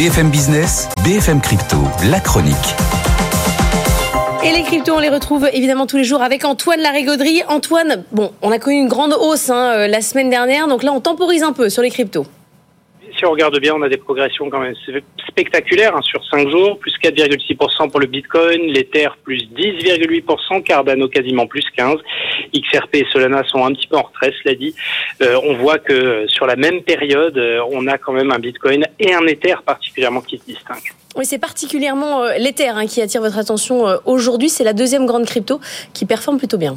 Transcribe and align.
BFM 0.00 0.30
Business, 0.30 0.88
BFM 1.04 1.42
Crypto, 1.42 1.76
la 2.10 2.20
chronique. 2.20 2.56
Et 4.42 4.50
les 4.50 4.62
cryptos, 4.62 4.94
on 4.94 4.98
les 4.98 5.10
retrouve 5.10 5.46
évidemment 5.52 5.86
tous 5.86 5.98
les 5.98 6.04
jours 6.04 6.22
avec 6.22 6.46
Antoine 6.46 6.80
Larigauderie. 6.80 7.42
Antoine, 7.48 8.06
bon, 8.10 8.32
on 8.40 8.50
a 8.50 8.58
connu 8.58 8.78
une 8.78 8.88
grande 8.88 9.12
hausse 9.12 9.50
hein, 9.50 9.74
euh, 9.74 9.88
la 9.88 10.00
semaine 10.00 10.30
dernière, 10.30 10.68
donc 10.68 10.84
là 10.84 10.92
on 10.94 11.00
temporise 11.00 11.42
un 11.42 11.52
peu 11.52 11.68
sur 11.68 11.82
les 11.82 11.90
cryptos 11.90 12.24
si 13.20 13.26
on 13.26 13.32
regarde 13.32 13.58
bien, 13.60 13.74
on 13.74 13.82
a 13.82 13.88
des 13.88 13.98
progressions 13.98 14.48
quand 14.48 14.60
même 14.60 14.74
spectaculaires 15.28 15.94
hein, 15.94 16.00
sur 16.00 16.24
5 16.24 16.48
jours, 16.48 16.78
plus 16.78 16.94
4,6% 17.02 17.90
pour 17.90 18.00
le 18.00 18.06
Bitcoin, 18.06 18.62
l'Ether 18.72 19.08
plus 19.22 19.46
10,8%, 19.54 20.62
Cardano 20.62 21.06
quasiment 21.08 21.46
plus 21.46 21.64
15%, 21.76 21.98
XRP 22.54 22.96
et 22.96 23.06
Solana 23.12 23.42
sont 23.44 23.64
un 23.64 23.72
petit 23.72 23.86
peu 23.86 23.96
en 23.96 24.02
retrait, 24.02 24.32
cela 24.42 24.54
dit. 24.54 24.74
Euh, 25.22 25.40
on 25.44 25.54
voit 25.54 25.78
que 25.78 25.92
euh, 25.92 26.28
sur 26.28 26.46
la 26.46 26.56
même 26.56 26.82
période, 26.82 27.36
euh, 27.38 27.60
on 27.70 27.86
a 27.86 27.98
quand 27.98 28.12
même 28.12 28.30
un 28.30 28.38
Bitcoin 28.38 28.86
et 28.98 29.14
un 29.14 29.26
Ether 29.26 29.56
particulièrement 29.64 30.20
qui 30.20 30.38
se 30.38 30.44
distinguent. 30.44 30.92
Oui, 31.16 31.24
c'est 31.24 31.38
particulièrement 31.38 32.24
l'Ether 32.38 32.68
hein, 32.68 32.86
qui 32.86 33.02
attire 33.02 33.20
votre 33.20 33.38
attention 33.38 33.84
aujourd'hui. 34.04 34.48
C'est 34.48 34.62
la 34.62 34.72
deuxième 34.72 35.06
grande 35.06 35.26
crypto 35.26 35.60
qui 35.92 36.06
performe 36.06 36.38
plutôt 36.38 36.58
bien. 36.58 36.76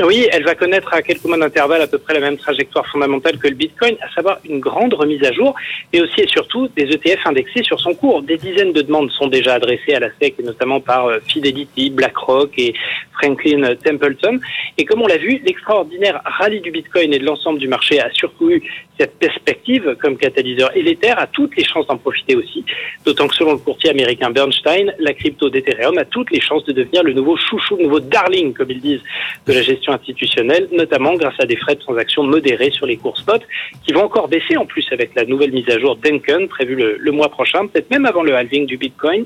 Oui, 0.00 0.28
elle 0.30 0.44
va 0.44 0.54
connaître 0.54 0.94
à 0.94 1.02
quelques 1.02 1.24
mois 1.24 1.36
d'intervalle 1.36 1.82
à 1.82 1.88
peu 1.88 1.98
près 1.98 2.14
la 2.14 2.20
même 2.20 2.36
trajectoire 2.36 2.86
fondamentale 2.86 3.36
que 3.36 3.48
le 3.48 3.54
Bitcoin, 3.54 3.96
à 4.00 4.08
savoir 4.14 4.38
une 4.48 4.60
grande 4.60 4.94
remise 4.94 5.24
à 5.24 5.32
jour, 5.32 5.56
et 5.92 6.00
aussi 6.00 6.20
et 6.20 6.28
surtout 6.28 6.68
des 6.76 6.84
ETF 6.84 7.26
indexés 7.26 7.64
sur 7.64 7.80
son 7.80 7.94
cours. 7.94 8.22
Des 8.22 8.36
dizaines 8.36 8.72
de 8.72 8.82
demandes 8.82 9.10
sont 9.10 9.26
déjà 9.26 9.54
adressées 9.54 9.94
à 9.94 9.98
la 9.98 10.10
SEC, 10.20 10.38
notamment 10.44 10.80
par 10.80 11.06
euh, 11.06 11.18
Fidelity, 11.26 11.90
BlackRock 11.90 12.50
et 12.58 12.74
Franklin 13.18 13.74
Templeton. 13.84 14.40
Et 14.76 14.84
comme 14.84 15.02
on 15.02 15.06
l'a 15.06 15.18
vu, 15.18 15.40
l'extraordinaire 15.44 16.20
rallye 16.24 16.60
du 16.60 16.70
Bitcoin 16.70 17.12
et 17.12 17.18
de 17.18 17.24
l'ensemble 17.24 17.58
du 17.58 17.68
marché 17.68 18.00
a 18.00 18.10
surtout 18.12 18.50
cette 18.98 19.18
perspective 19.18 19.96
comme 20.00 20.16
catalyseur. 20.16 20.76
Et 20.76 20.82
l'Ether 20.82 21.14
a 21.16 21.26
toutes 21.26 21.56
les 21.56 21.64
chances 21.64 21.86
d'en 21.86 21.96
profiter 21.96 22.34
aussi, 22.34 22.64
d'autant 23.04 23.28
que 23.28 23.34
selon 23.34 23.52
le 23.52 23.58
courtier 23.58 23.90
américain 23.90 24.30
Bernstein, 24.30 24.92
la 24.98 25.12
crypto 25.12 25.50
d'Ethereum 25.50 25.98
a 25.98 26.04
toutes 26.04 26.30
les 26.30 26.40
chances 26.40 26.64
de 26.64 26.72
devenir 26.72 27.02
le 27.02 27.12
nouveau 27.12 27.36
chouchou, 27.36 27.76
le 27.76 27.84
nouveau 27.84 28.00
darling, 28.00 28.52
comme 28.54 28.70
ils 28.70 28.80
disent, 28.80 29.02
de 29.46 29.52
la 29.52 29.62
gestion 29.62 29.92
institutionnelle, 29.92 30.68
notamment 30.72 31.14
grâce 31.14 31.38
à 31.38 31.46
des 31.46 31.56
frais 31.56 31.74
de 31.74 31.80
transaction 31.80 32.22
modérés 32.22 32.70
sur 32.70 32.86
les 32.86 32.96
cours 32.96 33.16
spot, 33.18 33.42
qui 33.84 33.92
vont 33.92 34.04
encore 34.04 34.28
baisser 34.28 34.56
en 34.56 34.66
plus 34.66 34.86
avec 34.92 35.14
la 35.14 35.24
nouvelle 35.24 35.52
mise 35.52 35.68
à 35.68 35.78
jour 35.78 35.96
Denken 35.96 36.48
prévue 36.48 36.76
le, 36.76 37.12
mois 37.12 37.28
prochain, 37.28 37.66
peut-être 37.66 37.90
même 37.90 38.06
avant 38.06 38.22
le 38.22 38.34
halving 38.34 38.66
du 38.66 38.76
Bitcoin. 38.76 39.24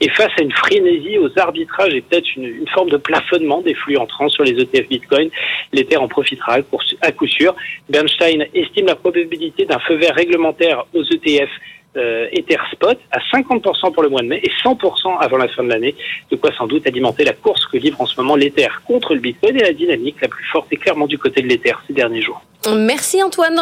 Et 0.00 0.08
face 0.10 0.30
à 0.38 0.42
une 0.42 0.52
frénésie 0.52 1.18
aux 1.18 1.30
arbitrages 1.38 1.94
et 1.94 2.00
peut-être 2.00 2.28
une, 2.36 2.66
forme 2.72 2.90
de 2.90 2.96
plafonnement 2.96 3.60
des 3.60 3.74
flux 3.74 3.96
entrants 3.96 4.28
sur 4.28 4.44
les 4.44 4.52
ETF 4.52 4.88
Bitcoin, 4.88 5.30
l'Ether 5.72 5.96
en 5.98 6.08
profitera 6.08 6.58
à 7.02 7.12
coup 7.12 7.26
sûr. 7.26 7.54
Bernstein 7.88 8.46
estime 8.54 8.86
la 8.86 8.96
probabilité 8.96 9.66
d'un 9.66 9.78
feu 9.80 9.96
vert 9.96 10.14
réglementaire 10.14 10.84
aux 10.94 11.02
ETF 11.02 11.50
euh, 11.96 12.28
Ether 12.32 12.58
Spot 12.72 12.98
à 13.10 13.18
50% 13.36 13.92
pour 13.92 14.02
le 14.02 14.08
mois 14.08 14.22
de 14.22 14.28
mai 14.28 14.40
et 14.44 14.50
100% 14.62 15.18
avant 15.18 15.36
la 15.36 15.48
fin 15.48 15.64
de 15.64 15.68
l'année, 15.68 15.96
de 16.30 16.36
quoi 16.36 16.52
sans 16.56 16.68
doute 16.68 16.86
alimenter 16.86 17.24
la 17.24 17.32
course 17.32 17.66
que 17.66 17.78
livre 17.78 18.00
en 18.00 18.06
ce 18.06 18.20
moment 18.20 18.36
l'Ether 18.36 18.68
contre 18.86 19.14
le 19.14 19.20
Bitcoin 19.20 19.56
et 19.56 19.62
la 19.62 19.72
dynamique 19.72 20.20
la 20.22 20.28
plus 20.28 20.44
forte 20.44 20.72
est 20.72 20.76
clairement 20.76 21.08
du 21.08 21.18
côté 21.18 21.42
de 21.42 21.48
l'Ether 21.48 21.74
ces 21.88 21.92
derniers 21.92 22.22
jours. 22.22 22.40
Merci 22.76 23.22
Antoine. 23.22 23.58